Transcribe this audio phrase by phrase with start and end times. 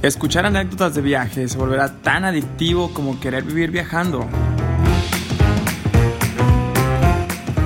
[0.00, 4.28] Escuchar anécdotas de viaje se volverá tan adictivo como querer vivir viajando.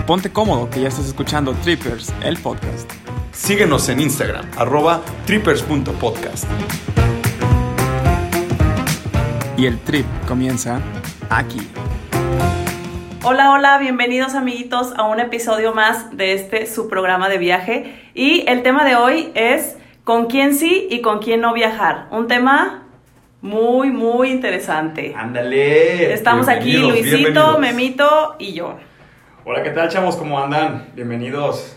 [0.07, 2.91] Ponte cómodo que ya estás escuchando Trippers, el podcast.
[3.33, 6.47] Síguenos en Instagram, arroba trippers.podcast.
[9.59, 10.81] Y el trip comienza
[11.29, 11.61] aquí.
[13.25, 17.95] Hola, hola, bienvenidos amiguitos a un episodio más de este su programa de viaje.
[18.15, 22.09] Y el tema de hoy es con quién sí y con quién no viajar.
[22.11, 22.85] Un tema
[23.41, 25.15] muy, muy interesante.
[25.17, 26.13] Ándale.
[26.13, 27.61] Estamos aquí Luisito, bienvenidos.
[27.61, 28.77] Memito y yo.
[29.45, 30.17] Hola, ¿qué tal, chavos?
[30.17, 30.91] ¿Cómo andan?
[30.95, 31.77] Bienvenidos.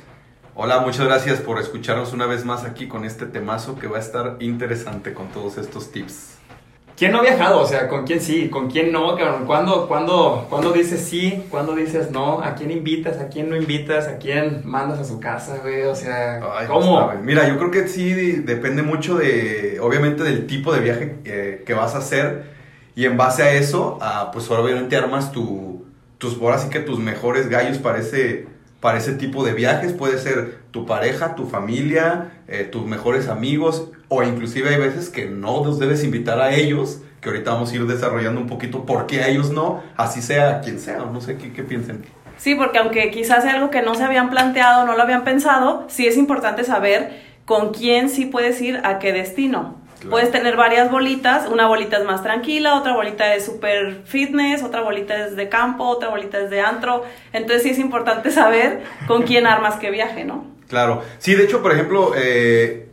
[0.53, 3.99] Hola, muchas gracias por escucharnos una vez más aquí con este temazo que va a
[3.99, 6.37] estar interesante con todos estos tips.
[6.97, 7.59] ¿Quién no ha viajado?
[7.59, 8.47] O sea, ¿con quién sí?
[8.47, 9.17] ¿Con quién no?
[9.45, 11.43] ¿Cuándo, cuándo, cuándo dices sí?
[11.49, 12.39] ¿Cuándo dices no?
[12.41, 13.19] ¿A quién invitas?
[13.19, 14.07] ¿A quién no invitas?
[14.07, 15.83] ¿A quién mandas a su casa, güey?
[15.83, 16.97] O sea, Ay, ¿cómo?
[16.99, 17.21] sabes.
[17.21, 21.73] Mira, yo creo que sí depende mucho de, obviamente, del tipo de viaje eh, que
[21.73, 22.53] vas a hacer.
[22.95, 25.83] Y en base a eso, ah, pues obviamente armas tu,
[26.17, 28.47] tus, ahora sí que tus mejores gallos para ese,
[28.79, 29.91] para ese tipo de viajes.
[29.91, 33.89] Puede ser tu pareja, tu familia, eh, tus mejores amigos.
[34.07, 37.01] O inclusive hay veces que no los debes invitar a ellos.
[37.21, 39.83] Que ahorita vamos a ir desarrollando un poquito por qué a ellos no.
[39.97, 40.99] Así sea quien sea.
[40.99, 42.03] No sé qué, qué piensen.
[42.37, 45.85] Sí, porque aunque quizás sea algo que no se habían planteado, no lo habían pensado,
[45.87, 49.75] sí es importante saber con quién sí puedes ir a qué destino.
[49.95, 50.11] Claro.
[50.11, 54.81] Puedes tener varias bolitas, una bolita es más tranquila, otra bolita es super fitness, otra
[54.81, 57.03] bolita es de campo, otra bolita es de antro.
[57.31, 60.45] Entonces sí es importante saber con quién armas qué viaje, ¿no?
[60.67, 61.03] Claro.
[61.19, 62.84] Sí, de hecho, por ejemplo, eh,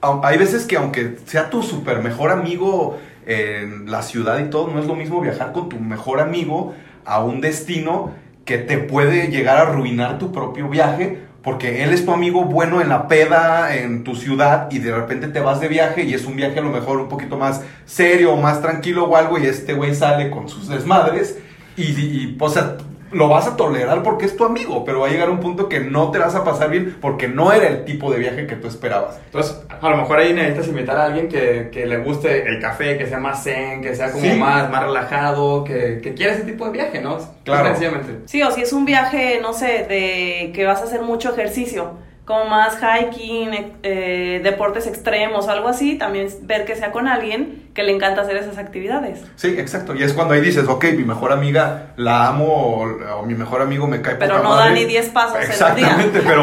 [0.00, 4.80] hay veces que aunque sea tu super mejor amigo en la ciudad y todo, no
[4.80, 6.74] es lo mismo viajar con tu mejor amigo
[7.04, 8.12] a un destino
[8.44, 11.28] que te puede llegar a arruinar tu propio viaje.
[11.40, 15.28] Porque él es tu amigo bueno en la peda, en tu ciudad, y de repente
[15.28, 18.36] te vas de viaje y es un viaje a lo mejor un poquito más serio
[18.36, 21.38] más tranquilo o algo, y este güey sale con sus desmadres,
[21.76, 22.76] y, y, o sea,
[23.12, 25.80] lo vas a tolerar porque es tu amigo, pero va a llegar un punto que
[25.80, 28.68] no te vas a pasar bien porque no era el tipo de viaje que tú
[28.68, 29.18] esperabas.
[29.26, 32.98] Entonces, a lo mejor ahí necesitas invitar a alguien que, que le guste el café,
[32.98, 34.32] que sea más zen, que sea como Sí.
[34.34, 37.18] más, más relajado, que, que quiera ese tipo de viaje, ¿no?
[37.44, 37.66] Claro.
[37.68, 38.18] Sencillamente.
[38.26, 41.92] Sí, o si es un viaje, no sé, de que vas a hacer mucho ejercicio,
[42.24, 47.67] como más hiking, eh, deportes extremos o algo así, también ver que sea con alguien
[47.78, 49.20] que le encanta hacer esas actividades.
[49.36, 49.94] Sí, exacto.
[49.94, 53.62] Y es cuando ahí dices, ok, mi mejor amiga la amo o, o mi mejor
[53.62, 54.74] amigo me cae Pero poca no da madre.
[54.80, 55.54] ni 10 pasos en el día.
[55.54, 56.42] Exactamente, pero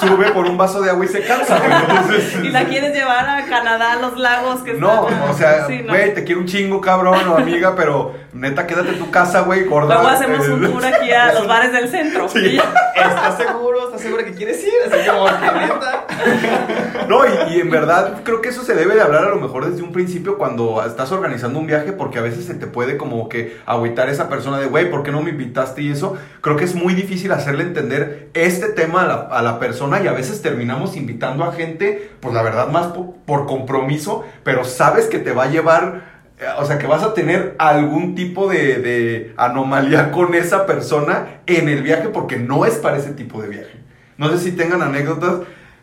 [0.00, 1.56] sube por un vaso de agua y se cansa.
[1.56, 1.70] güey.
[1.72, 5.30] Entonces, Y la quieres llevar a Canadá, a los lagos que No, están...
[5.30, 5.92] o sea, Sí, no.
[5.92, 9.62] güey, te quiero un chingo, cabrón, o amiga, pero neta, quédate en tu casa, güey,
[9.66, 9.94] gorda.
[9.94, 12.28] Luego hacemos un tour aquí a los bares del centro.
[12.28, 12.58] Sí.
[12.96, 13.84] ¿Estás seguro?
[13.86, 14.72] ¿Estás seguro que quieres ir?
[14.92, 16.04] Así como que neta.
[17.08, 19.82] No, y, en verdad creo que eso se debe de hablar a lo mejor desde
[19.82, 23.58] un principio cuando estás organizando un viaje, porque a veces se te puede como que
[23.66, 25.82] agüitar esa persona de, güey, ¿por qué no me invitaste?
[25.82, 29.58] Y eso, creo que es muy difícil hacerle entender este tema a la, a la
[29.58, 34.24] persona y a veces terminamos invitando a gente, pues la verdad más po- por, compromiso,
[34.44, 36.22] pero sabes que te va a llevar...
[36.38, 41.40] eh, O sea, que vas a tener algún tipo de, de anomalía con esa persona
[41.46, 43.82] en el viaje porque no es para ese tipo de viaje.
[44.18, 45.40] No sé si tengan anécdotas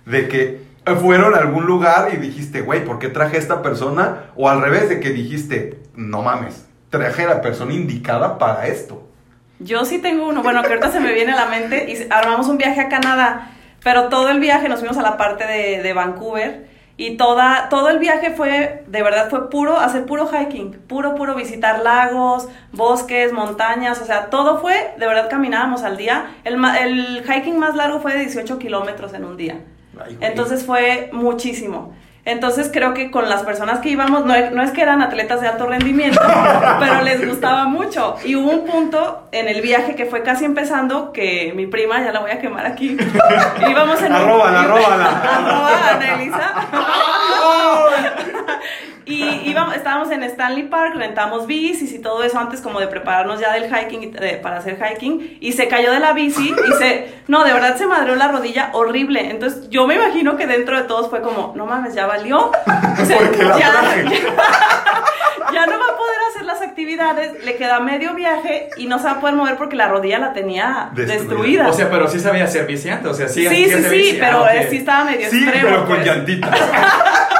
[0.10, 4.32] de que fueron a algún lugar y dijiste, güey, ¿por qué traje a esta persona?
[4.36, 9.08] O al revés, de que dijiste, no mames, traje a la persona indicada para esto.
[9.60, 12.48] Yo sí tengo uno, bueno, que ahorita se me viene a la mente y armamos
[12.48, 13.52] un viaje a Canadá,
[13.84, 18.00] pero todo el viaje nos fuimos a la parte de, Vancouver y toda, todo el
[18.00, 24.02] viaje fue, de verdad fue puro, hacer puro hiking, puro, puro visitar lagos, bosques, montañas,
[24.02, 26.32] o sea, todo fue, de verdad caminábamos al día.
[26.46, 29.60] El hiking más largo fue de 18 kilómetros en un día.
[30.06, 30.18] Ay.
[30.22, 31.94] Entonces fue muchísimo.
[32.26, 35.48] Entonces creo que con las personas que íbamos, no, no es que eran atletas de
[35.48, 36.20] alto rendimiento,
[36.80, 38.18] pero les gustaba mucho.
[38.24, 42.12] Y hubo un punto en el viaje que fue casi empezando que mi prima, ya
[42.12, 42.98] la voy a quemar aquí,
[43.70, 45.06] íbamos en Arróbala, arróbala.
[45.06, 46.54] Arroba Ana Elisa.
[49.10, 53.40] Y íbamos, estábamos en Stanley Park, rentamos bicis y todo eso antes como de prepararnos
[53.40, 57.08] ya del hiking, de- para hacer hiking, y se cayó de la bici y se,
[57.28, 59.30] no, de verdad se madreó la rodilla horrible.
[59.32, 62.52] Entonces yo me imagino que dentro de todos fue como, no mames, ya valió.
[62.52, 62.52] O
[63.06, 64.04] sea, Porque la ya, traje.
[64.04, 64.20] ya-
[65.54, 69.06] ya no va a poder hacer las actividades, le queda medio viaje y no se
[69.06, 71.18] va a poder mover porque la rodilla la tenía Destruida.
[71.24, 71.68] destruida.
[71.70, 73.08] O sea, pero sí sabía ser viciante.
[73.08, 74.18] O sea, sí, sí, sí, sí, bici.
[74.20, 75.68] pero Ah, eh, sí estaba medio Sí, extremo.
[75.68, 76.06] pero con pues.
[76.06, 76.60] llantitas.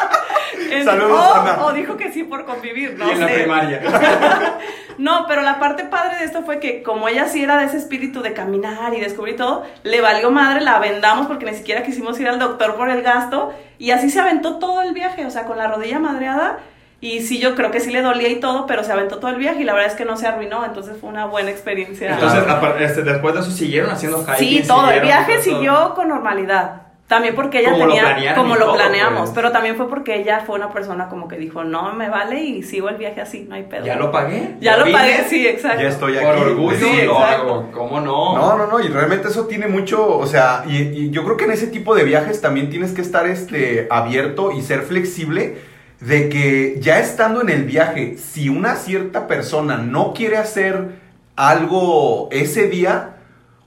[0.72, 1.66] En- Saludos, o, Ana.
[1.66, 3.82] o dijo que sí por convivir, no y en la primaria.
[5.00, 7.78] No, pero la parte padre de esto fue que como ella sí era de ese
[7.78, 12.20] espíritu de caminar y descubrir todo, le valió madre, la vendamos porque ni siquiera quisimos
[12.20, 15.46] ir al doctor por el gasto y así se aventó todo el viaje, o sea,
[15.46, 16.60] con la rodilla madreada
[17.00, 19.38] Y sí, yo creo que sí le dolía y todo, pero se aventó todo el
[19.38, 22.12] viaje y la verdad es que no se arruinó, entonces fue una buena experiencia.
[22.12, 22.44] Entonces,
[22.82, 24.64] este, después de eso siguieron haciendo hiking.
[24.64, 25.44] Sí, todo, el viaje todo.
[25.44, 26.89] siguió con normalidad.
[27.10, 29.32] También porque ella Como tenía, como lo todo, planeamos, pues.
[29.34, 32.62] pero también fue porque ella fue una persona como que dijo, no, me vale y
[32.62, 33.84] sigo el viaje así, no hay pedo.
[33.84, 34.58] Ya lo pagué.
[34.62, 35.82] Ya lo vine, pagué, sí, exacto.
[35.82, 36.26] Ya estoy aquí.
[36.28, 37.72] Por orgullo Sí, lo hago.
[37.72, 38.38] ¿Cómo no?
[38.38, 41.46] No, no, no, y realmente eso tiene mucho, o sea, y, y yo creo que
[41.46, 45.58] en ese tipo de viajes también tienes que estar este, abierto y ser flexible
[46.02, 50.92] de que ya estando en el viaje, si una cierta persona no quiere hacer
[51.36, 53.16] algo ese día,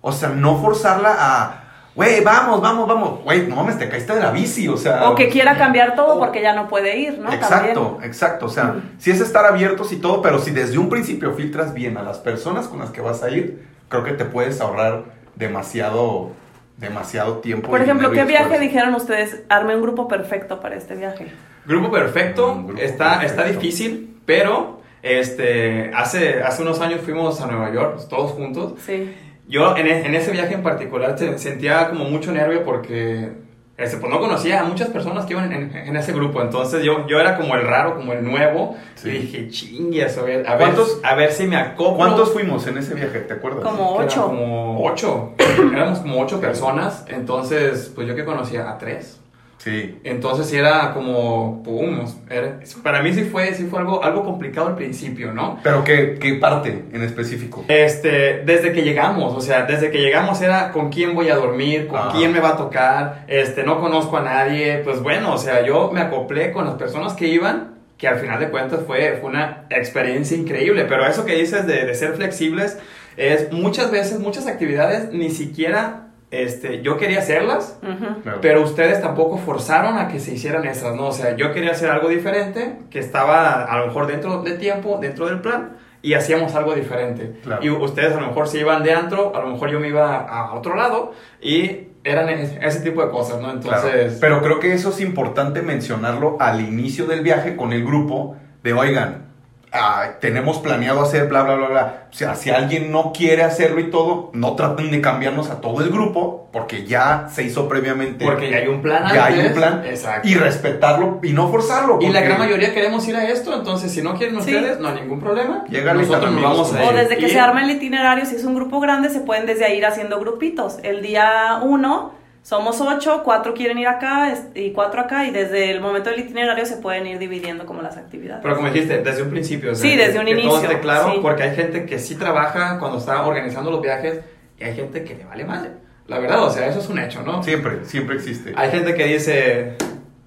[0.00, 1.61] o sea, no forzarla a,
[1.94, 5.10] güey, vamos, vamos, vamos, güey, no mames, te caíste de la bici, o sea...
[5.10, 7.32] O que quiera cambiar todo o- porque ya no puede ir, ¿no?
[7.32, 8.08] Exacto, También.
[8.08, 8.46] exacto.
[8.46, 11.96] O sea, sí es estar abiertos y todo, pero si desde un principio filtras bien
[11.98, 15.04] a las personas con las que vas a ir, creo que te puedes ahorrar
[15.36, 16.30] demasiado,
[16.78, 17.68] demasiado tiempo.
[17.70, 19.42] Por ejemplo, ¿qué viaje dijeron ustedes?
[19.48, 21.26] Arme un grupo perfecto para este viaje.
[21.66, 23.26] Grupo perfecto, grupo está, perfecto.
[23.42, 28.74] está difícil, pero este, hace, hace unos años fuimos a Nueva York, todos juntos.
[28.84, 29.14] Sí.
[29.48, 33.30] Yo en, e- en ese viaje en particular se- sentía como mucho nervio porque
[33.76, 36.40] este, pues no conocía a muchas personas que iban en, en ese grupo.
[36.40, 38.76] Entonces yo, yo era como el raro, como el nuevo.
[38.94, 39.08] Sí.
[39.08, 41.96] Y dije, chingues, a ver, a ver, ¿Cuántos- a ver si me acoplo.
[41.96, 43.20] ¿Cuántos fuimos en ese viaje?
[43.20, 43.64] ¿Te acuerdas?
[43.64, 44.22] Como ocho.
[44.26, 45.32] Como ocho.
[45.74, 47.04] Éramos como ocho personas.
[47.08, 49.18] Entonces, pues yo que conocía a tres.
[49.62, 49.96] Sí.
[50.02, 54.66] Entonces sí era como, pum, era- para mí sí fue, sí fue algo, algo complicado
[54.66, 55.60] al principio, ¿no?
[55.62, 57.64] ¿Pero qué, qué parte en específico?
[57.68, 61.86] Este, desde que llegamos, o sea, desde que llegamos era con quién voy a dormir,
[61.86, 62.10] con Ajá.
[62.12, 65.92] quién me va a tocar, este, no conozco a nadie, pues bueno, o sea, yo
[65.92, 69.66] me acoplé con las personas que iban, que al final de cuentas fue, fue una
[69.70, 72.78] experiencia increíble, pero eso que dices de, de ser flexibles,
[73.16, 77.78] es muchas veces, muchas actividades, ni siquiera, este, yo quería hacerlas.
[78.22, 78.38] Claro.
[78.40, 81.08] pero ustedes tampoco forzaron a que se hicieran esas, ¿no?
[81.08, 84.98] O sea, yo quería hacer algo diferente, que estaba a lo mejor dentro de tiempo,
[85.00, 87.34] dentro del plan, y hacíamos algo diferente.
[87.42, 87.62] Claro.
[87.62, 90.20] Y ustedes a lo mejor se iban de antro, a lo mejor yo me iba
[90.20, 93.60] a otro lado, y eran ese, ese tipo de cosas, ¿no?
[93.60, 93.86] Claro.
[93.86, 94.18] Entonces...
[94.20, 98.72] Pero creo que eso es importante mencionarlo al inicio del viaje con el grupo de,
[98.72, 99.31] oigan,
[99.72, 101.98] ah, tenemos planeado hacer bla, bla, bla, bla.
[102.10, 105.82] O sea, si alguien no quiere hacerlo y todo, no traten de cambiarnos a todo
[105.82, 108.24] el grupo porque ya se hizo previamente.
[108.24, 109.46] Porque ya hay un plan Ya hay antes.
[109.48, 109.82] un plan.
[109.86, 110.28] Exacto.
[110.28, 111.98] Y respetarlo y no forzarlo.
[112.02, 114.54] Y la gran mayoría queremos ir a esto, entonces si no quieren Sí.
[114.54, 115.64] ustedes, no hay ningún problema.
[115.68, 116.88] Llégale Nosotros nos vamos a ir.
[116.90, 119.46] O desde que Y- se arma el itinerario, si es un grupo grande, se pueden
[119.46, 120.78] desde ahí ir haciendo grupitos.
[120.82, 122.12] El día uno
[122.42, 126.20] somos ocho, cuatro quieren ir acá es- y cuatro acá, y desde el momento del
[126.20, 128.42] itinerario se pueden ir dividiendo como las actividades.
[128.42, 129.72] Pero como dijiste, desde un principio.
[129.72, 131.18] o sea, Sí, desde un que todo inicio, esté claro, sí.
[131.22, 134.20] porque hay gente que sí trabaja cuando está organizando los viajes
[134.58, 135.70] y hay gente que le vale madre.
[136.08, 137.42] La verdad, o sea, eso es un hecho, ¿no?
[137.44, 138.52] Siempre, siempre existe.
[138.56, 139.76] Hay gente que dice,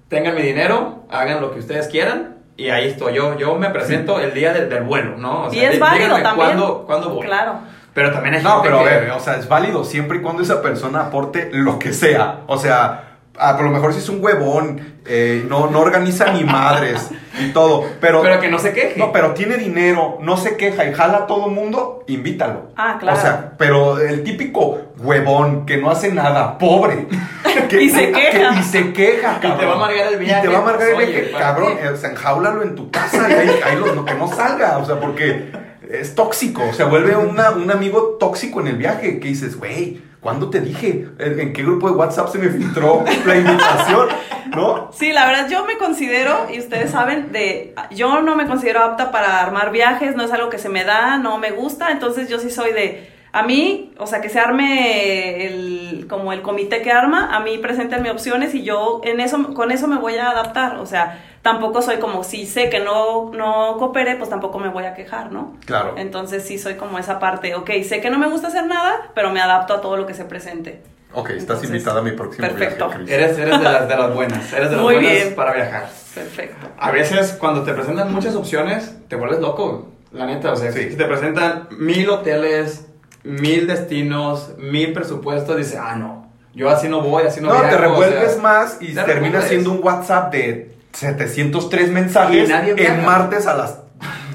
[0.08, 2.34] tengan mi dinero, hagan lo que ustedes quieran.
[2.56, 5.44] Y ahí estoy yo, yo me presento el día del, del vuelo, ¿no?
[5.48, 6.34] O y sea, es dí- válido también.
[6.36, 7.26] ¿Cuándo, cuándo voy?
[7.26, 7.58] Claro.
[7.96, 10.20] Pero también hay No, gente pero a que- ver, o sea, es válido siempre y
[10.20, 12.40] cuando esa persona aporte lo que sea.
[12.46, 13.02] O sea,
[13.38, 17.10] a lo mejor si es un huevón, eh, no, no organiza ni madres
[17.40, 17.84] y todo.
[18.00, 18.98] Pero, Pero que no se queje.
[18.98, 22.70] No, pero tiene dinero, no se queja y jala a todo mundo, invítalo.
[22.76, 23.16] Ah, claro.
[23.16, 27.06] O sea, pero el típico huevón que no hace nada, pobre.
[27.70, 28.52] que- Y se queja.
[28.54, 29.68] que- y se queja, Y te cabrón.
[29.68, 31.72] va a amargar el viaje, Y te va a amargar el viaje, oye, ¿para cabrón.
[31.92, 34.76] O sea, enjáulalo en tu casa y ahí, ahí lo- lo que no salga.
[34.78, 35.50] O sea, porque
[35.90, 36.62] es tóxico.
[36.72, 39.18] Se vuelve una- un amigo tóxico en el viaje.
[39.20, 41.08] Que dices, güey, ¿cuándo te dije?
[41.18, 44.08] ¿En en qué grupo de WhatsApp se me filtró la invitación?
[44.54, 44.90] ¿No?
[44.92, 49.10] Sí, la verdad yo me considero, y ustedes saben, de yo no me considero apta
[49.10, 52.38] para armar viajes, no es algo que se me da, no me gusta, entonces yo
[52.38, 56.90] sí soy de, a mí, o sea, que se arme el, como el comité que
[56.92, 60.76] arma, a mí preséntenme opciones y yo en eso, con eso me voy a adaptar,
[60.78, 64.84] o sea, tampoco soy como, si sé que no, no coopere, pues tampoco me voy
[64.84, 65.54] a quejar, ¿no?
[65.66, 65.94] Claro.
[65.96, 69.30] Entonces sí soy como esa parte, ok, sé que no me gusta hacer nada, pero
[69.30, 70.82] me adapto a todo lo que se presente.
[71.12, 72.88] Ok, estás Entonces, invitada a mi próximo perfecto.
[72.88, 73.14] viaje.
[73.14, 75.34] Eres, eres de, las, de las buenas, eres de las Muy buenas bien.
[75.34, 75.88] para viajar.
[76.14, 76.66] Perfecto.
[76.78, 80.52] A veces cuando te presentan muchas opciones, te vuelves loco, la neta.
[80.52, 80.90] O sea, Sí.
[80.90, 82.85] si te presentan mil hoteles,
[83.26, 87.68] mil destinos, mil presupuestos, dices, ah, no, yo así no voy, así no No, viajo",
[87.68, 93.04] te o revuelves sea, más y te termina siendo un WhatsApp de 703 mensajes en
[93.04, 93.80] martes a las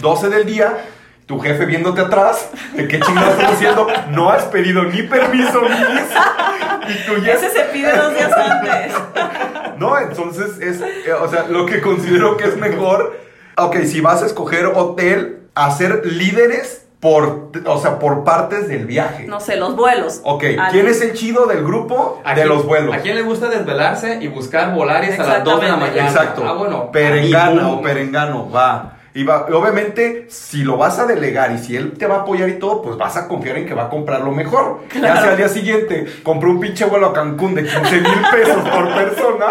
[0.02, 0.78] 12 del día.
[1.26, 6.94] Tu jefe viéndote atrás, de qué chingados estás haciendo, no has pedido ni permiso ni.
[6.94, 8.94] Y tú ya Ese se pide dos días antes.
[9.78, 13.18] No, entonces es, eh, o sea, lo que considero que es mejor,
[13.58, 19.26] ok, si vas a escoger hotel, hacer líderes por, o sea, por partes del viaje.
[19.28, 20.22] No sé, los vuelos.
[20.24, 20.66] Ok, Alguien.
[20.72, 22.96] ¿quién es el chido del grupo ¿A de quién- los vuelos?
[22.96, 26.08] ¿A quién le gusta desvelarse y buscar volaris a las 2 de la mañana?
[26.08, 26.44] Exacto.
[26.48, 26.92] Ah, bueno.
[26.92, 28.98] Perengana ahí, o perengano, va.
[29.14, 32.48] Y va, obviamente, si lo vas a delegar y si él te va a apoyar
[32.48, 34.82] y todo, pues vas a confiar en que va a comprar lo mejor.
[34.94, 38.70] Ya sea al día siguiente, compró un pinche vuelo a Cancún de 15 mil pesos
[38.70, 39.48] por persona,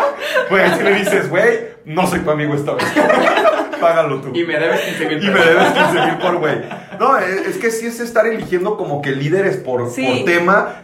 [0.48, 2.86] pues si le dices, güey, no soy tu amigo esta vez.
[3.80, 4.30] Págalo tú.
[4.34, 6.54] Y me debes 15 mil Y me debes 15 mil por güey.
[6.98, 10.06] No, es, es que sí es estar eligiendo como que líderes por, Sí.
[10.06, 10.82] por tema.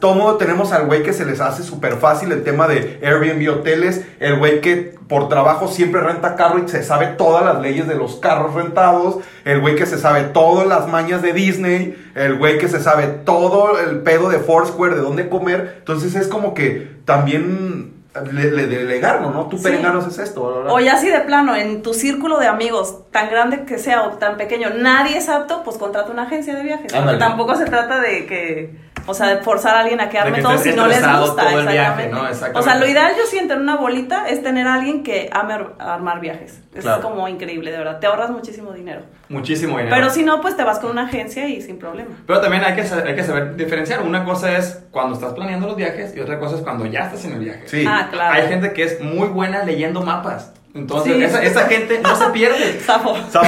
[0.00, 4.02] Todo tenemos al güey que se les hace súper fácil el tema de Airbnb hoteles.
[4.20, 7.94] El güey que por trabajo siempre renta carro y se sabe todas las leyes de
[7.96, 9.18] los carros rentados.
[9.44, 11.96] El güey que se sabe todas las mañas de Disney.
[12.14, 15.76] El güey que se sabe todo el pedo de Foursquare, de dónde comer.
[15.78, 19.46] Entonces es como que también le, le delegarlo, ¿no?
[19.48, 19.64] Tú Sí.
[19.64, 20.42] perenganos es esto.
[20.68, 24.10] O ya así de plano, en tu círculo de amigos, tan grande que sea o
[24.12, 26.92] tan pequeño, nadie es apto, pues contrata una agencia de viajes.
[26.92, 30.36] Porque tampoco se trata de que, o sea, de forzar a alguien a que arme
[30.36, 31.48] que todo si no les gusta.
[31.48, 32.08] todo el viaje.
[32.08, 32.26] ¿no?
[32.26, 32.58] Exactamente.
[32.58, 35.54] O sea, lo ideal yo siento en una bolita es tener a alguien que ame
[35.54, 36.60] ar- armar viajes.
[36.74, 37.00] Es Claro.
[37.02, 37.98] como increíble, de verdad.
[38.00, 39.00] Te ahorras muchísimo dinero.
[39.28, 39.94] Muchísimo dinero.
[39.96, 42.10] Pero si no, pues te vas con una agencia y sin problema.
[42.26, 44.02] Pero también hay que, sa- hay que saber diferenciar.
[44.02, 47.24] Una cosa es cuando estás planeando los viajes y otra cosa es cuando ya estás
[47.24, 47.62] en el viaje.
[47.66, 47.84] Sí.
[47.88, 48.34] Ah, claro.
[48.34, 50.52] Hay gente que es muy buena leyendo mapas.
[50.74, 51.24] Entonces, Sí.
[51.24, 52.74] esa, esa gente no se pierde.
[52.84, 53.16] Zafo.
[53.30, 53.46] Sapo,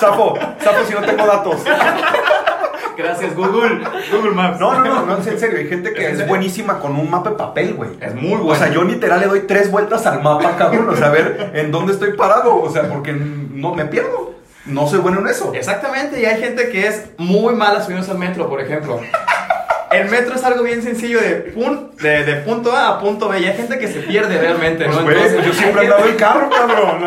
[0.00, 1.62] sapo, sapo si no tengo datos.
[2.96, 3.80] Gracias, Google.
[4.12, 4.58] Google Maps.
[4.60, 5.58] No, no, no, no, es en serio.
[5.58, 7.90] Hay gente que ¿Es buenísima con un mapa de papel, güey.
[8.00, 8.46] Es muy bueno.
[8.48, 10.88] O sea, yo literal le doy tres vueltas al mapa, cabrón.
[10.88, 12.56] O sea, a ver en dónde estoy parado.
[12.60, 14.34] O sea, porque no me pierdo.
[14.66, 15.52] No soy bueno en eso.
[15.54, 19.00] Exactamente, y hay gente que es muy mala subiéndose al metro, por ejemplo.
[19.92, 23.38] El metro es algo bien sencillo de, pun- de, de punto A a punto B,
[23.38, 25.04] y hay gente que se pierde realmente, Pues, ¿no?
[25.04, 27.04] güey, Entonces, yo siempre he en carro, cabrón.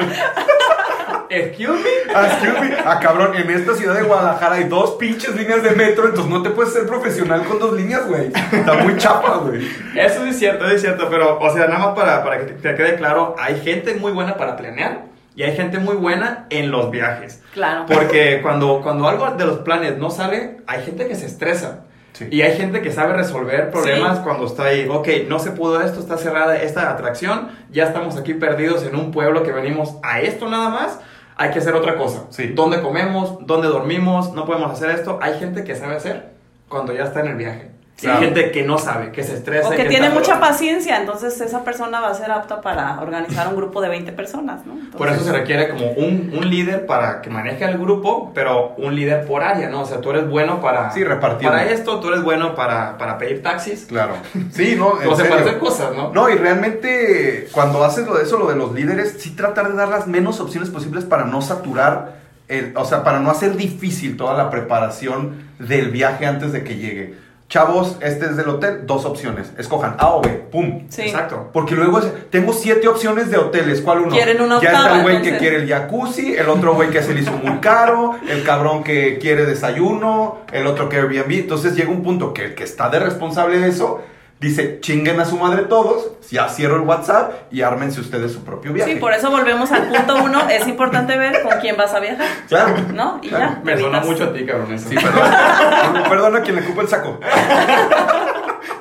[1.29, 2.13] Excuse me.
[2.13, 2.75] Ah, excuse me.
[2.85, 6.41] Ah, cabrón, en esta ciudad de Guadalajara hay dos pinches líneas de metro, entonces no
[6.41, 8.27] te puedes ser profesional con dos líneas, güey.
[8.51, 9.67] Está muy chapa, güey.
[9.95, 12.45] Eso sí es cierto, eso es cierto, pero, o sea, nada más para, para que
[12.45, 15.03] te, te quede claro, hay gente muy buena para planear
[15.35, 17.41] y hay gente muy buena en los viajes.
[17.53, 17.85] Claro.
[17.87, 21.81] Porque cuando, cuando algo de los planes no sale, hay gente que se estresa.
[22.13, 22.27] Sí.
[22.31, 24.23] Y hay gente que sabe resolver problemas Sí.
[24.25, 28.33] cuando está ahí, ok, no se pudo esto, está cerrada esta atracción, ya estamos aquí
[28.33, 30.99] perdidos en un pueblo que venimos a esto nada más,
[31.39, 32.25] hay que hacer otra cosa.
[32.31, 32.47] Sí.
[32.47, 33.37] ¿Dónde comemos?
[33.47, 34.33] ¿Dónde dormimos?
[34.33, 35.19] No podemos hacer esto.
[35.21, 36.31] Hay gente que sabe hacer
[36.67, 37.71] cuando ya está en el viaje.
[37.99, 38.19] Claro.
[38.19, 39.67] hay gente que no sabe, que se estresa.
[39.69, 43.55] O que tiene mucha paciencia, entonces esa persona va a ser apta para organizar un
[43.55, 44.73] grupo de 20 personas, ¿no?
[44.73, 48.73] Entonces, Por eso se requiere como un, un líder para que maneje el grupo, pero
[48.77, 49.81] un líder por área, ¿no?
[49.81, 51.57] O sea, tú eres bueno para, Sí, repartiendo.
[51.57, 53.85] para esto, tú eres bueno para, para pedir taxis.
[53.85, 54.13] Claro.
[54.51, 56.11] Sí, no, O sea, para hacer cosas, ¿no?
[56.13, 59.75] No, y realmente cuando haces lo de eso, lo de los líderes, sí tratar de
[59.75, 64.17] dar las menos opciones posibles para no saturar, el, o sea, para no hacer difícil
[64.17, 67.13] toda la preparación del viaje antes de que llegue.
[67.49, 69.51] Chavos, este es del hotel, dos opciones.
[69.57, 70.83] Escojan A o B, pum.
[70.87, 71.01] Sí.
[71.01, 71.49] Exacto.
[71.51, 74.11] Porque luego es- tengo siete opciones de hoteles, ¿cuál uno?
[74.11, 77.15] Quieren una ya está el güey que quiere el jacuzzi, el otro güey que se
[77.15, 81.31] le hizo muy caro, el cabrón que quiere desayuno, el otro que Airbnb.
[81.31, 84.03] Entonces llega un punto que el que está de responsable de eso
[84.39, 88.71] dice, chinguen a su madre todos, ya cierro el WhatsApp y ármense ustedes su propio
[88.73, 88.93] viaje.
[88.93, 92.27] Sí, por eso volvemos al punto uno, es importante ver con quién vas a viajar,
[92.47, 92.75] Claro.
[92.93, 93.19] ¿no?
[93.21, 93.45] Y Claro.
[93.55, 93.61] ya.
[93.63, 94.89] Me suena evitas- mucho a ti, cabrón, eso.
[94.89, 96.03] Sí, perdón.
[96.09, 97.19] Perdón a quien le cupo el saco.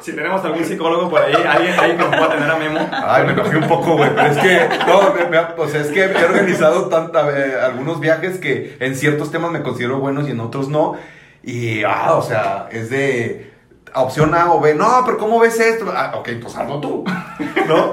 [0.00, 2.80] Si tenemos algún psicólogo por ahí, alguien, alguien que nos pueda tener a Memo.
[2.92, 5.88] Ay, me enojé un poco, güey, pero es que, no, me- me- o sea, es
[5.88, 10.30] que he organizado tanta, eh, algunos viajes que en ciertos temas me considero buenos y
[10.30, 10.96] en otros no.
[11.42, 13.47] Y, ah, o sea, es de
[13.94, 14.74] opción A o B.
[14.74, 15.92] No, pero ¿cómo ves esto?
[15.94, 17.04] Ah, ok, pues hazlo tú,
[17.68, 17.92] ¿no?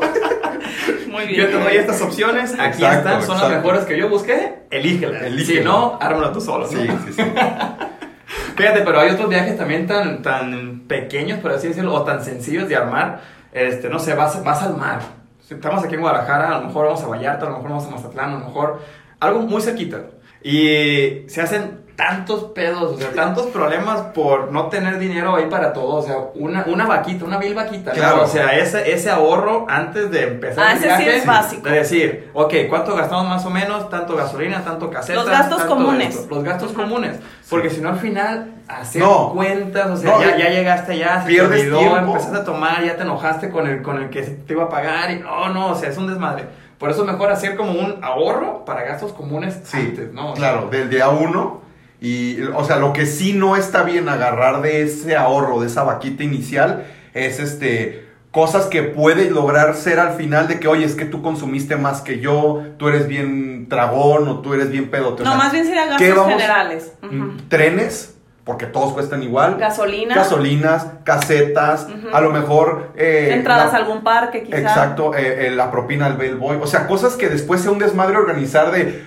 [1.10, 1.52] Muy Yo bien.
[1.52, 5.24] te doy estas opciones, aquí Exacto, están, son las mejores que yo busqué, elígelas.
[5.24, 5.48] Elígelas.
[5.48, 6.66] Si no, ármala tú solo.
[6.66, 6.72] ¿no?
[6.72, 7.22] Sí, sí, sí.
[8.56, 12.68] Fíjate, pero hay otros viajes también tan, tan pequeños, por así decirlo, o tan sencillos
[12.68, 13.22] de armar.
[13.52, 15.00] Este, no sé, vas, vas al mar.
[15.42, 17.86] Si Estamos aquí en Guadalajara, a lo mejor vamos a Vallarta, a lo mejor vamos
[17.86, 18.82] a Mazatlán, a lo mejor
[19.20, 20.02] algo muy cerquita.
[20.42, 25.72] Y se hacen tantos pedos, o sea, tantos problemas por no tener dinero ahí para
[25.72, 25.96] todo.
[25.96, 27.92] O sea, una, una vaquita, una vil vaquita.
[27.92, 27.98] ¿no?
[27.98, 28.24] Claro.
[28.24, 31.18] O sea, ese, ese ahorro antes de empezar Ah, el ese sí viaje.
[31.18, 31.70] es básico.
[31.70, 33.90] De decir, ok, ¿cuánto gastamos más o menos?
[33.90, 35.20] Tanto gasolina, tanto caseta.
[35.22, 36.16] Los gastos tanto comunes.
[36.16, 36.36] esto.
[36.36, 37.20] Los gastos comunes.
[37.50, 39.32] Porque si no, al final, hacer No.
[39.34, 41.98] cuentas, o sea, No, ya, ya llegaste allá, se te pierdes olvidó, tiempo.
[41.98, 45.12] empezaste a tomar, ya te enojaste con el, con el que te iba a pagar
[45.12, 46.44] y no, no, o sea, es un desmadre.
[46.78, 50.32] Por eso es mejor hacer como un ahorro para gastos comunes Sí, antes, ¿no?
[50.34, 51.64] O sea, claro, del día uno.
[52.06, 55.82] Y, o sea, lo que sí no está bien agarrar de ese ahorro, de esa
[55.84, 56.86] vaquita inicial,
[57.16, 61.22] es este cosas que puede lograr ser al final de que, oye, es que tú
[61.22, 65.22] consumiste más que yo, tú eres bien tragón o tú eres bien pedote.
[65.24, 66.34] O No, sea, más bien serían ¿qué gastos vamos?
[66.34, 66.92] generales.
[67.02, 67.38] Mm.
[67.48, 69.56] Trenes, porque todos cuestan igual.
[69.58, 70.14] Gasolina.
[70.16, 72.92] Gasolinas, casetas, a lo mejor...
[72.98, 74.60] eh, Entradas la- a algún parque, quizás.
[74.60, 76.58] Exacto, eh, eh, la propina al bellboy.
[76.62, 79.02] O sea, cosas que después sea un desmadre organizar de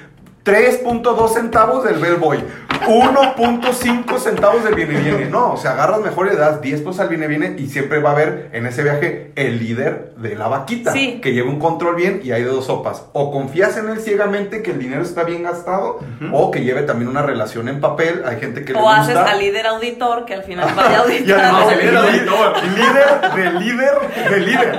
[0.44, 2.38] 3.2 centavos del bellboy,
[2.86, 5.26] 1.5 centavos del viene viene.
[5.26, 7.98] No, o sea, agarras mejor y le das 10 pesos al viene viene y siempre
[8.00, 10.92] va a haber en ese viaje el líder de la vaquita.
[10.92, 11.20] Sí.
[11.22, 13.04] Que lleve un control bien y hay de dos sopas.
[13.12, 16.00] O confías en él ciegamente que el dinero está bien gastado
[16.32, 18.22] o que lleve también una relación en papel.
[18.26, 19.00] Hay gente que le O gusta.
[19.00, 21.78] haces al líder auditor que al final vaya a Y además, auditar.
[21.78, 24.78] el líder, líder de líder de líder.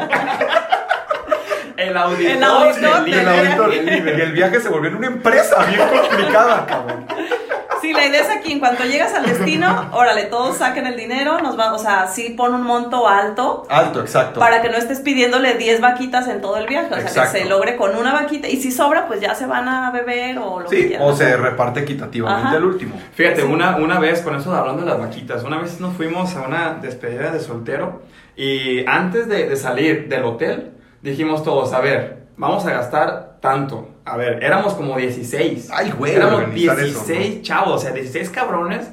[1.78, 2.32] El auditor.
[2.32, 4.14] El auditor Y el auditor, viaje.
[4.18, 7.06] y el viaje se volvió en una empresa bien complicada, cabrón.
[7.90, 11.40] Sí, la idea es aquí, en cuanto llegas al destino, órale, todos saquen el dinero,
[11.40, 14.40] nos va, o sea, sí pon un monto alto Alto, exacto.
[14.40, 17.34] para que no estés pidiéndole 10 vaquitas en todo el viaje, o sea, Exacto.
[17.34, 20.38] que se logre con una vaquita y si sobra, pues ya se van a beber
[20.38, 21.08] o lo que Sí, quieran.
[21.08, 22.58] o se reparte equitativamente Ajá.
[22.58, 22.96] el último.
[23.16, 23.48] Fíjate, Sí.
[23.48, 26.42] una, una vez, con eso de hablando de las vaquitas, una vez nos fuimos a
[26.42, 28.02] una despedida de soltero
[28.36, 33.90] y antes de, de salir del hotel dijimos todos, a ver, vamos a gastar tanto.
[34.10, 35.70] A ver, éramos como 16.
[35.72, 38.90] Ay, güey, Éramos organizar 16 eso, chavos, o sea, 16 cabrones.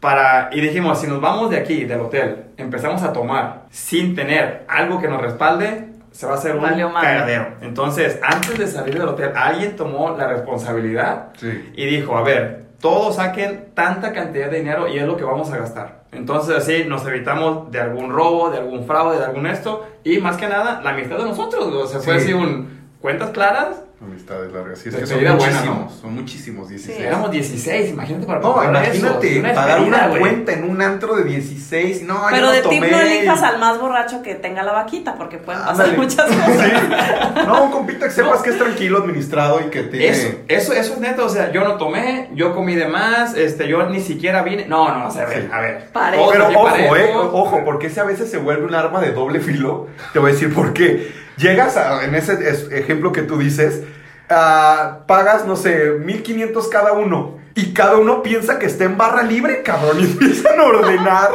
[0.00, 4.64] Para, y dijimos, si nos vamos de aquí, del hotel, empezamos a tomar sin tener
[4.68, 7.54] algo que nos respalde, se va a hacer un cagadero.
[7.60, 11.70] Entonces, antes de salir del hotel, alguien tomó la responsabilidad Sí.
[11.76, 15.52] y dijo, a ver, todos saquen tanta cantidad de dinero y es lo que vamos
[15.52, 16.02] a gastar.
[16.10, 20.36] Entonces así nos evitamos de algún robo, de algún fraude, de algún esto y más
[20.36, 21.64] que nada la amistad de nosotros.
[21.72, 22.24] O sea, fue Sí.
[22.24, 23.76] así un cuentas claras.
[24.00, 24.80] Amistades largas.
[24.80, 25.78] Sí, es que son buena, muchísimos.
[25.78, 25.90] ¿no?
[25.90, 26.98] Son muchísimos, 16.
[26.98, 27.04] Sí.
[27.04, 31.22] Éramos 16, imagínate para No, eso, imagínate, una pagar una cuenta en un antro de
[31.22, 32.02] 16.
[32.02, 32.90] No, Pero yo de tomé.
[32.90, 35.98] no elijas al más borracho que tenga la vaquita, porque pueden pasar Ándale.
[35.98, 36.60] muchas cosas.
[36.62, 37.42] Sí.
[37.46, 40.08] No, un compita que sepas que es tranquilo, administrado y que tiene.
[40.08, 43.68] Eso, eso, eso es neto, o sea, yo no tomé, yo comí de más, este,
[43.68, 44.66] yo ni siquiera vine.
[44.66, 45.48] No, no, o sea, a ver, Sí.
[45.52, 45.88] a ver.
[45.92, 46.28] Parejo.
[46.32, 49.86] Pero ojo, eh, ojo, porque ese a veces se vuelve un arma de doble filo.
[50.12, 51.22] Te voy a decir por qué.
[51.42, 53.82] Llegas a, en ese es- ejemplo que tú dices,
[54.30, 57.40] ah, pagas, no sé, 1500 cada uno.
[57.54, 59.98] Y cada uno piensa que está en barra libre, cabrón.
[60.00, 61.28] Y empiezan a ordenar.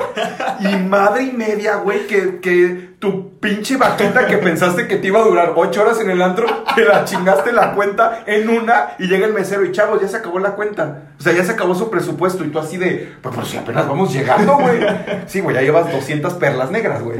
[0.61, 5.19] Y madre y media, güey, que, que tu pinche vaquita que pensaste que te iba
[5.19, 9.05] a durar 8 horas en el antro, te la chingaste la cuenta en una y
[9.07, 11.03] llega el mesero y chavos, ya se acabó la cuenta.
[11.19, 13.87] O sea, ya se acabó su presupuesto y tú así de, pues, pues si apenas
[13.87, 14.79] vamos llegando, güey.
[15.27, 17.19] Sí, güey, ya llevas 200 perlas negras, güey.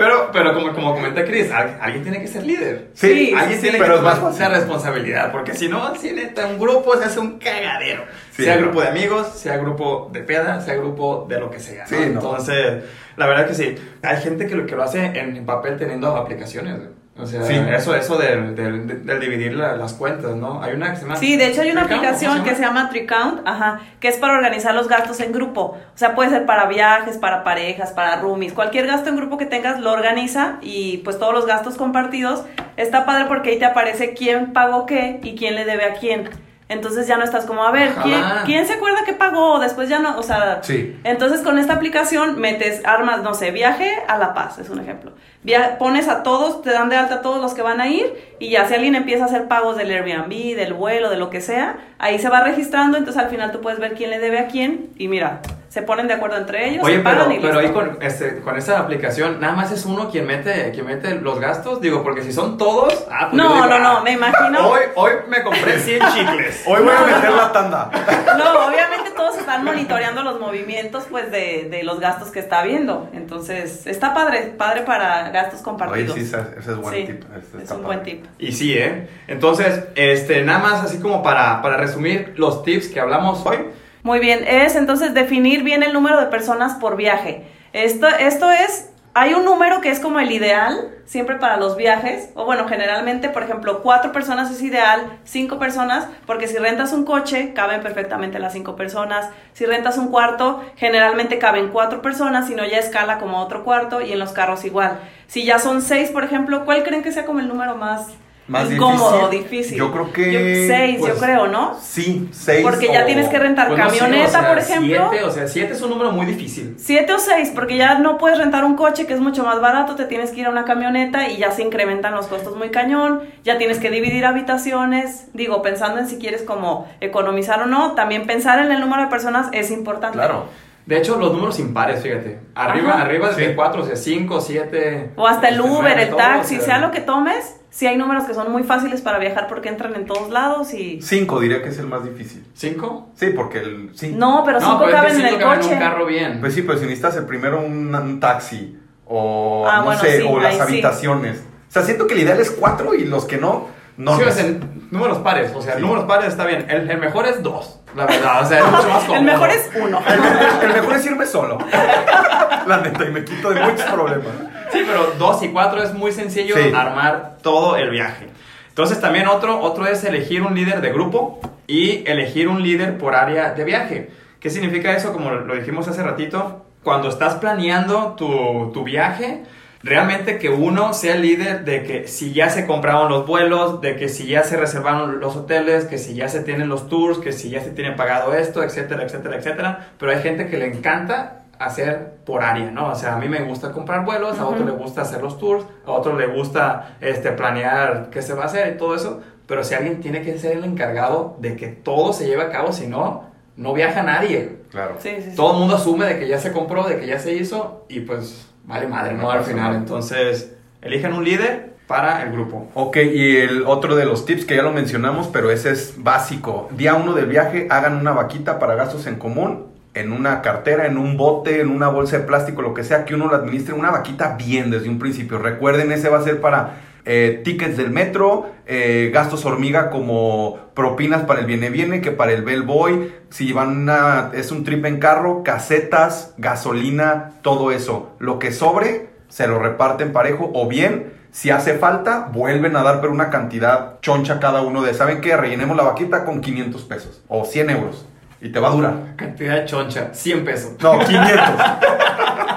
[0.00, 2.88] Pero, pero como, como comenta Chris, al- alguien tiene que ser líder.
[2.94, 6.58] Sí, Alguien sí, tiene pero que tomar esa responsabilidad, porque si no, si neta, un
[6.58, 8.04] grupo se hace un cagadero.
[8.30, 11.84] Sí, sea grupo de amigos, sea grupo de peda, sea grupo de lo que sea.
[11.90, 11.98] ¿no?
[11.98, 12.82] Entonces,
[13.18, 13.74] la verdad que sí.
[14.02, 16.76] Hay gente que lo, que lo hace en, en papel teniendo aplicaciones.
[17.22, 17.54] O sea, Sí.
[17.74, 20.62] eso, eso del, del, del- dividir la- las cuentas, ¿no?
[20.62, 21.16] Hay una que se llama...
[21.16, 24.16] Sí, de hecho hay una Tricount, aplicación ¿cómo que se llama TreeCount, ajá, que es
[24.16, 25.78] para organizar los gastos en grupo.
[25.94, 29.46] O sea, puede ser para viajes, para parejas, para roomies, cualquier gasto en grupo que
[29.46, 32.44] tengas lo organiza y pues todos los gastos compartidos.
[32.76, 36.30] Está padre porque ahí te aparece quién pagó qué y quién le debe a quién.
[36.68, 38.22] Entonces ya no estás como, a ver, ¿quién.
[38.46, 39.58] ¿quién se acuerda que pagó?
[39.58, 40.60] Después ya no, o sea...
[40.62, 40.96] Sí.
[41.02, 45.12] Entonces con esta aplicación metes armas, no sé, viaje a La Paz, es un ejemplo.
[45.42, 48.34] Via- pones a todos, te dan de alta a todos los que van a ir
[48.38, 51.40] y ya si alguien empieza a hacer pagos del Airbnb, del vuelo, de lo que
[51.40, 54.48] sea, ahí se va registrando, entonces al final tú puedes ver quién le debe a
[54.48, 57.60] quién y mira, se ponen de acuerdo entre ellos, Oye, se pero, pagan y pero
[57.60, 61.38] ahí con, este, con esa aplicación, nada más es uno quien mete, quien mete los
[61.38, 61.80] gastos.
[61.80, 63.06] Digo, porque si son todos.
[63.08, 64.68] Ah, pues No, digo, no, no, ah, me imagino.
[64.68, 66.64] Hoy, hoy me compré 100 chicles.
[66.66, 67.88] Hoy voy a meter la tanda.
[68.36, 73.08] No, obviamente todos están monitoreando los movimientos pues de, de los gastos que está habiendo.
[73.12, 76.14] Entonces, está padre, padre para gastos Oye, compartidos.
[76.14, 76.36] sí, ese,
[76.70, 77.22] es buen Sí, tip.
[77.36, 77.82] Este es un padre.
[77.82, 78.24] buen tip.
[78.38, 79.08] Y sí, ¿eh?
[79.28, 83.58] Entonces, este, nada más así como para, para resumir los tips que hablamos hoy.
[84.02, 87.44] Muy bien, es entonces definir bien el número de personas por viaje.
[87.72, 92.30] Esto, esto es, hay un número que es como el ideal siempre para los viajes,
[92.34, 97.04] o bueno, generalmente, por ejemplo, cuatro personas es ideal, cinco personas, porque si rentas un
[97.04, 99.28] coche, caben perfectamente las cinco personas.
[99.52, 104.00] Si rentas un cuarto, generalmente caben cuatro personas, si no ya escala como otro cuarto,
[104.00, 105.00] y en los carros igual.
[105.26, 108.06] Si ya son seis, por ejemplo, ¿cuál creen que sea como el número más,
[108.50, 109.50] Más incómodo, difícil?
[109.58, 109.78] difícil?
[109.78, 111.78] Yo creo que, seis, pues, yo creo, ¿no?
[111.80, 112.62] Sí, seis.
[112.64, 115.08] Porque ya tienes que rentar Pues camioneta, o sea, por ejemplo.
[115.10, 116.74] Siete, o sea, 7 es un número muy difícil.
[116.76, 119.94] Siete o seis, porque ya no puedes rentar un coche que es mucho más barato,
[119.94, 123.22] te tienes que ir a una camioneta y ya se incrementan los costos muy cañón,
[123.44, 128.26] ya tienes que dividir habitaciones, digo, pensando en si quieres como economizar o no, también
[128.26, 130.18] pensar en el número de personas es importante.
[130.18, 130.46] Claro.
[130.90, 132.40] De hecho, los números impares, fíjate.
[132.54, 133.02] Arriba, Ajá.
[133.02, 133.52] arriba de Sí.
[133.54, 135.10] 4, o sea, 5, 7.
[135.16, 138.34] O hasta el Uber, el taxi, sea sea lo que tomes, sí hay números que
[138.34, 141.00] son muy fáciles para viajar porque entran en todos lados y...
[141.00, 142.44] Cinco diría que es el más difícil.
[142.54, 143.08] ¿Cinco?
[143.14, 143.90] Sí, porque el...
[143.94, 144.12] Sí.
[144.18, 145.72] No, pero cinco pero es que caben en el caben coche.
[145.74, 146.40] un carro bien.
[146.40, 148.76] Pues sí, pero si necesitas el primero un, un taxi
[149.06, 150.60] o Ah, no bueno, sé, sí, o las sí.
[150.60, 151.38] habitaciones.
[151.68, 153.68] O sea, siento que el ideal es cuatro y los que no,
[154.04, 154.16] no.
[154.16, 154.28] sí, no.
[154.28, 154.44] o sea,
[154.90, 155.52] números pares.
[155.54, 155.82] O sea, Sí.
[155.82, 156.66] números pares está bien.
[156.68, 158.42] El, el mejor es dos, la verdad.
[158.42, 159.16] O sea, es mucho más cómodo.
[159.16, 160.02] El mejor es uno.
[160.06, 161.58] El, el- el mejor es irme solo.
[162.66, 164.26] La neta, y me quito de muchos problemas.
[164.72, 166.72] Sí, pero dos y cuatro es muy sencillo Sí.
[166.74, 168.28] armar todo el viaje.
[168.68, 173.14] Entonces también otro, otro es elegir un líder de grupo y elegir un líder por
[173.14, 174.10] área de viaje.
[174.38, 175.12] ¿Qué significa eso?
[175.12, 179.42] Como lo dijimos hace ratito, cuando estás planeando tu, tu viaje,
[179.82, 183.96] realmente que uno sea el líder de que si ya se compraron los vuelos, de
[183.96, 187.32] que si ya se reservaron los hoteles, que si ya se tienen los tours, que
[187.32, 189.92] si ya se tienen pagado esto, etcétera, etcétera, etcétera.
[189.98, 192.90] Pero hay gente que le encanta hacer por área, ¿no?
[192.90, 195.64] O sea, a mí me gusta comprar vuelos, a otro le gusta hacer los tours,
[195.86, 199.62] a otro le gusta este, planear qué se va a hacer y todo eso, pero
[199.62, 202.86] si alguien tiene que ser el encargado de que todo se lleve a cabo, si
[202.86, 203.24] no,
[203.56, 204.60] no viaja nadie.
[204.70, 204.94] Claro.
[205.00, 205.36] Sí, sí, sí.
[205.36, 208.00] Todo el mundo asume de que ya se compró, de que ya se hizo y
[208.00, 209.30] pues vale madre, ¿no?
[209.30, 212.70] Al final, entonces, eligen un líder para el grupo.
[212.74, 216.68] Ok, y el otro de los tips que ya lo mencionamos, pero ese es básico.
[216.70, 220.98] Día uno del viaje, hagan una vaquita para gastos en común, en una cartera, en
[220.98, 223.90] un bote, en una bolsa de plástico, lo que sea, que uno lo administre, una
[223.90, 225.38] vaquita bien desde un principio.
[225.38, 231.22] Recuerden, ese va a ser para eh, tickets del metro, eh, gastos hormiga como propinas
[231.22, 233.88] para el viene-viene, que para el bellboy, si van
[234.34, 238.14] es un trip en carro, casetas, gasolina, todo eso.
[238.18, 243.00] Lo que sobre, se lo reparten parejo o bien si hace falta, vuelven a dar
[243.00, 245.36] pero una cantidad choncha cada uno de, ¿saben qué?
[245.36, 248.06] Rellenemos la vaquita con 500 pesos o 100 euros
[248.40, 248.94] y te va a durar.
[249.16, 250.72] Cantidad choncha, 100 pesos.
[250.80, 251.38] No, 500.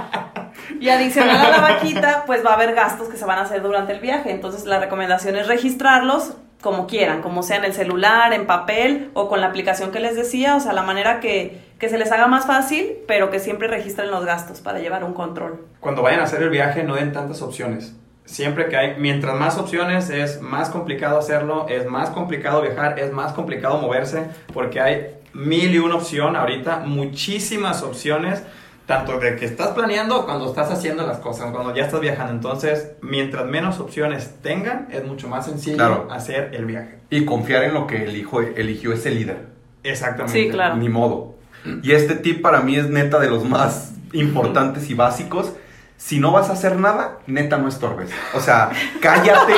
[0.84, 3.62] Y adicional a la vaquita, pues va a haber gastos que se van a hacer
[3.62, 4.32] durante el viaje.
[4.32, 9.30] Entonces la recomendación es registrarlos como quieran, como sea en el celular, en papel o
[9.30, 12.28] con la aplicación que les decía, o sea, la manera que, que se les haga
[12.28, 15.66] más fácil, pero que siempre registren los gastos para llevar un control.
[15.80, 17.96] Cuando vayan a hacer el viaje, no den tantas opciones.
[18.26, 23.14] Siempre que hay, mientras más opciones, es más complicado hacerlo, es más complicado viajar, es
[23.14, 28.44] más complicado moverse, porque hay mil y una opción ahorita, muchísimas opciones,
[28.86, 32.34] tanto de que estás planeando cuando estás haciendo las cosas, cuando ya estás viajando.
[32.34, 36.08] Entonces, mientras menos opciones tengan, es mucho más sencillo Claro.
[36.12, 37.00] hacer el viaje.
[37.10, 39.38] y confiar en lo que elijo, eligió ese líder.
[39.84, 40.38] Exactamente.
[40.40, 40.76] Sí, claro.
[40.78, 41.36] Ni modo.
[41.82, 45.54] Y este tip para mí es neta de los más importantes y básicos.
[45.98, 48.10] Si no vas a hacer nada, neta no estorbes.
[48.34, 49.54] O sea, cállate,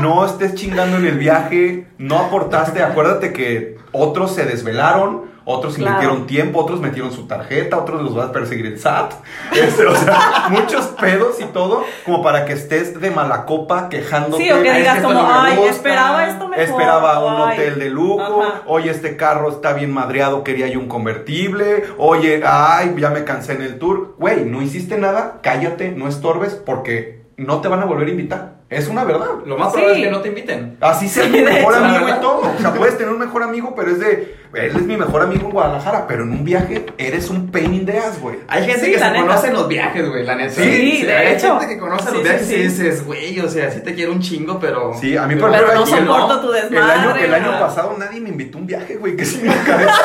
[0.00, 2.82] no estés chingando en el viaje, no aportaste.
[2.82, 5.90] Acuérdate que otros se desvelaron, otros Claro.
[5.92, 9.12] invirtieron tiempo, otros metieron su tarjeta, otros los va a perseguir el SAT.
[9.52, 14.42] Este, o sea, muchos pedos y todo, como para que estés de mala copa quejándote.
[14.44, 15.70] Sí, o que "Ay, es digas como, me ay, gusta".
[15.72, 16.64] esperaba esto mejor.
[16.64, 17.58] Esperaba un ay".
[17.58, 18.42] hotel de lujo.
[18.42, 18.62] Ajá.
[18.66, 21.84] Oye, este carro está bien madreado, quería yo un convertible.
[21.98, 24.14] Oye, ay, ya me cansé en el tour.
[24.18, 28.60] Güey, no hiciste nada, cállate, no estorbes porque no te van a volver a invitar.
[28.68, 29.26] Es una verdad.
[29.46, 30.02] Lo más probable Sí.
[30.02, 30.76] es que no te inviten.
[30.80, 32.40] Así sea Sí, mi mejor hecho, amigo y todo.
[32.56, 34.36] O sea, puedes tener un mejor amigo, pero es de.
[34.52, 37.86] Él es mi mejor amigo en Guadalajara, pero en un viaje eres un pain in
[37.86, 38.36] the ass, güey.
[38.48, 39.20] Hay gente Sí, que se neta.
[39.20, 40.54] conoce en los viajes, güey, la neta.
[40.54, 41.58] Sí, de hay hecho.
[41.60, 42.54] gente que conoce Sí, los sí, viajes sí.
[42.54, 44.92] y dices, güey, o sea, sí te quiero un chingo, pero...
[45.00, 47.24] Sí, a mí por Pero ejemplo, no aquí- soporto tu El año, desmadre.
[47.26, 49.16] el año pasado nadie me invitó a un viaje, güey.
[49.16, 50.02] ¿Qué significa eso?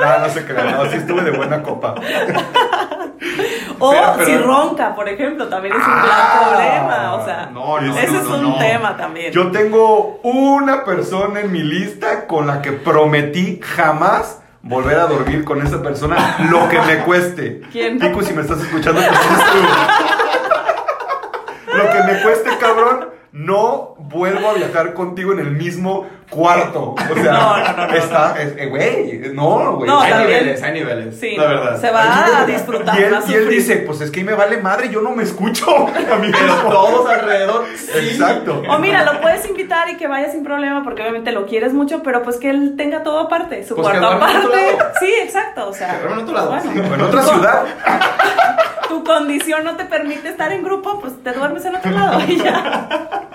[0.00, 0.70] no, no se crean.
[0.72, 1.96] No, sí estuve de buena copa.
[3.84, 7.14] O Pero- pero- si ronca, por ejemplo, también es un Ah, gran problema.
[7.14, 9.32] O sea, no, no, ese no, es un tema también.
[9.32, 15.42] Yo tengo una persona en mi lista con la que prometí jamás volver a dormir
[15.44, 17.62] con esa persona, lo que me cueste.
[17.72, 17.98] ¿Quién?
[17.98, 19.26] Pico, si me estás escuchando, pues tú.
[21.76, 26.94] Lo que me cueste, cabrón, no vuelvo a viajar contigo en el mismo cuarto.
[26.94, 29.88] O sea, No, no, no, no, está, es- eh, güey, no, güey.
[29.88, 30.40] No, hay también.
[30.40, 31.18] niveles, hay niveles.
[31.18, 31.80] Sí, la verdad.
[31.80, 32.98] se va a disfrutar.
[32.98, 33.02] Y
[33.34, 36.28] él, y dice, pues es que me vale madre, yo no me escucho a mí
[36.30, 36.70] Pero mismo.
[36.70, 37.90] todos alrededor, sí.
[38.10, 38.62] Exacto.
[38.68, 42.02] O mira, lo puedes invitar y que vaya sin problema porque obviamente lo quieres mucho,
[42.02, 44.36] pero pues que él tenga todo aparte, su Pues cuarto aparte.
[44.76, 44.90] lado.
[45.00, 46.00] Sí, exacto, o sea.
[46.06, 46.50] En otro lado.
[46.50, 47.62] bueno, O en otra ciudad.
[48.92, 52.36] Tu condición no te permite estar en grupo, pues te duermes en otro lado y
[52.36, 53.08] ya.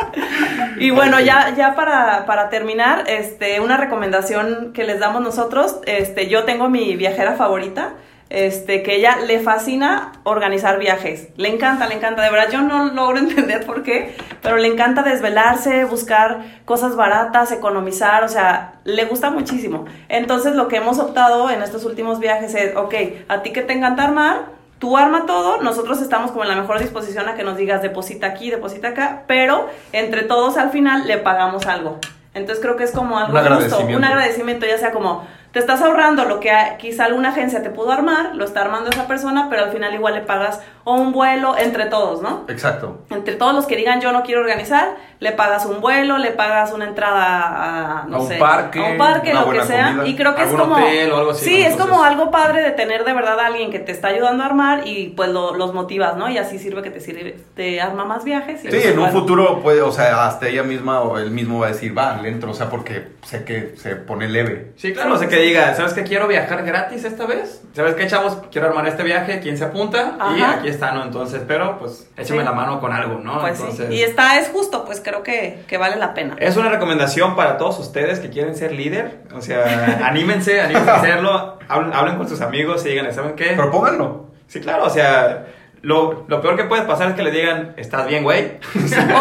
[0.80, 6.28] Y bueno, ya, ya para, para terminar, este, una recomendación que les damos nosotros, este,
[6.28, 7.93] yo tengo mi viajera favorita,
[8.30, 11.30] este, que ella le fascina organizar viajes.
[11.38, 12.22] Le encanta, le encanta.
[12.22, 17.52] De verdad, yo no logro entender por qué, pero le encanta desvelarse, buscar cosas baratas,
[17.52, 19.86] economizar, o sea, le gusta muchísimo.
[20.10, 22.93] Entonces, lo que hemos optado en estos últimos viajes es, ok,
[23.28, 26.80] a ti que te encanta armar, tú arma todo, nosotros estamos como en la mejor
[26.80, 31.18] disposición a que nos digas deposita aquí, deposita acá, pero entre todos al final le
[31.18, 32.00] pagamos algo.
[32.34, 33.98] Entonces creo que es como algo Un justo, agradecimiento.
[33.98, 37.91] un agradecimiento, ya sea como te estás ahorrando lo que quizá alguna agencia te pudo
[37.91, 41.58] armar, lo está armando esa persona, pero al final igual le pagas o un vuelo
[41.58, 42.46] entre todos, ¿no?
[42.48, 43.00] Exacto.
[43.10, 44.89] Entre todos los que digan yo no quiero organizar,
[45.20, 48.91] le pagas un vuelo, le pagas una entrada a, no A un sé, parque, a
[48.91, 49.88] un parque, lo que sea.
[49.88, 50.76] comida, Y creo que es como...
[50.76, 51.67] hotel o algo así, Sí, ¿no?
[51.70, 54.46] es como algo padre de tener de verdad a alguien que te está ayudando a
[54.46, 56.30] armar y pues lo- los motivas, ¿no?
[56.30, 58.63] Y así sirve que te sirve, te arma más viajes.
[58.63, 61.65] y Sí, en un futuro puede, o sea, hasta ella misma o él mismo va
[61.65, 64.72] a decir, va, le entro, o sea, porque sé que se pone leve.
[64.78, 66.04] Sí, claro, o sea, que diga, ¿sabes qué?
[66.04, 67.62] Quiero viajar gratis esta vez.
[67.74, 68.38] ¿Sabes qué, chavos?
[68.52, 70.18] Quiero armar este viaje, ¿quién se apunta?
[70.38, 71.04] Y aquí está, ¿no?
[71.04, 72.46] Entonces, pero pues échame Sí.
[72.46, 73.42] la mano con algo, ¿no?
[73.42, 73.96] Pues Entonces, sí.
[73.96, 76.38] Y está, es justo, pues creo que, que vale la pena.
[76.40, 79.18] Es una recomendación para todos ustedes que quieren ser líder.
[79.36, 81.60] O sea, anímense, anímense a hacerlo.
[81.68, 83.48] Hablen, hablen con sus amigos y digan, ¿saben qué?
[83.58, 84.28] Propónganlo.
[84.48, 85.48] Sí, claro, o sea,
[85.88, 88.60] lo, lo peor que puede pasar es que le digan, ¿estás bien, güey?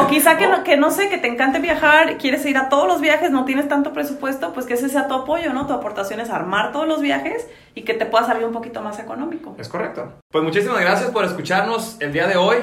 [0.03, 2.89] O quizá que no, que no sé, que te encante viajar, quieres ir a todos
[2.89, 5.69] los viajes, no tienes tanto presupuesto, pues que ese sea tu apoyo, ¿no?
[5.69, 8.99] Tu aportación es armar todos los viajes y que te pueda salir un poquito más
[8.99, 9.55] económico.
[9.61, 10.15] Es correcto.
[10.33, 12.57] Pues muchísimas gracias por escucharnos el día de hoy.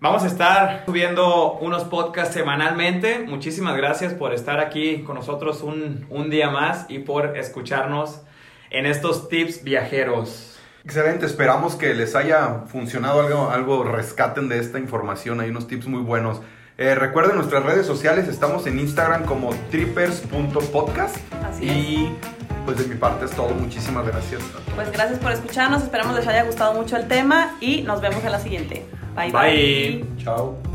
[0.00, 3.26] Vamos a estar subiendo unos podcasts semanalmente.
[3.28, 8.22] Muchísimas gracias por estar aquí con nosotros un, un día más y por escucharnos
[8.70, 10.49] en estos tips viajeros.
[10.84, 15.86] Excelente, esperamos que les haya funcionado algo, algo rescaten de esta información, hay unos tips
[15.86, 16.40] muy buenos.
[16.78, 21.16] Eh, recuerden nuestras redes sociales, estamos en Instagram como trippers.podcast.
[21.44, 22.16] Así y
[22.64, 24.42] pues de mi parte es todo, muchísimas gracias.
[24.74, 28.32] Pues gracias por escucharnos, esperamos les haya gustado mucho el tema y nos vemos en
[28.32, 28.86] la siguiente.
[29.14, 29.30] bye.
[29.30, 30.04] Bye.
[30.18, 30.69] Chao.